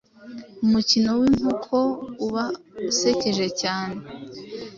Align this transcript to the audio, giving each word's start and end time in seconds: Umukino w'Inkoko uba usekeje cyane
Umukino 0.65 1.09
w'Inkoko 1.19 1.77
uba 2.25 2.43
usekeje 2.91 3.47
cyane 3.61 3.97